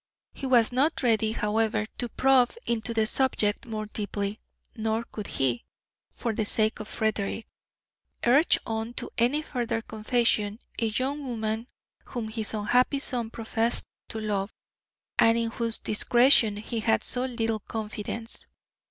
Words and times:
He 0.33 0.47
was 0.47 0.71
not 0.71 1.03
ready, 1.03 1.31
however, 1.31 1.85
to 1.99 2.09
probe 2.09 2.55
into 2.65 2.91
the 2.91 3.05
subject 3.05 3.67
more 3.67 3.85
deeply, 3.85 4.41
nor 4.75 5.03
could 5.03 5.27
he, 5.27 5.63
for 6.11 6.33
the 6.33 6.43
sake 6.43 6.79
of 6.79 6.87
Frederick, 6.87 7.45
urge 8.25 8.57
on 8.65 8.95
to 8.95 9.11
any 9.19 9.43
further 9.43 9.83
confession 9.83 10.57
a 10.79 10.87
young 10.87 11.23
woman 11.27 11.67
whom 12.05 12.29
his 12.29 12.55
unhappy 12.55 12.97
son 12.97 13.29
professed 13.29 13.85
to 14.07 14.19
love, 14.19 14.51
and 15.19 15.37
in 15.37 15.51
whose 15.51 15.77
discretion 15.77 16.57
he 16.57 16.79
had 16.79 17.03
so 17.03 17.25
little 17.25 17.59
confidence. 17.59 18.47